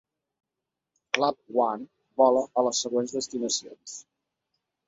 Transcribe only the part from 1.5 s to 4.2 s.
One vola a les següents destinacions.